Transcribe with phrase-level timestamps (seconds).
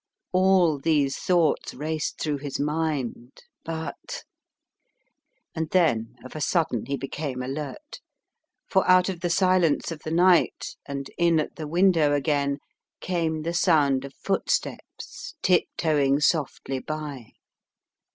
[0.31, 4.23] All these thoughts raced through his mind— but
[5.53, 7.99] And then of a sudden he became alert,
[8.67, 12.57] for out of the silence of the night and in at the window again
[12.99, 17.33] came the sound of footsteps tip toeing softly by.